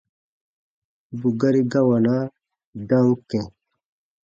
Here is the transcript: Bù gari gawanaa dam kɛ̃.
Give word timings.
Bù 1.19 1.27
gari 1.39 1.61
gawanaa 1.71 2.23
dam 2.87 3.07
kɛ̃. 3.29 3.43